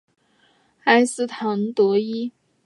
[0.85, 2.31] 埃斯唐德伊。